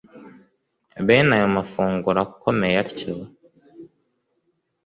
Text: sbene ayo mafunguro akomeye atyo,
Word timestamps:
sbene 1.01 1.31
ayo 1.37 1.47
mafunguro 1.57 2.19
akomeye 2.27 2.75
atyo, 2.85 3.13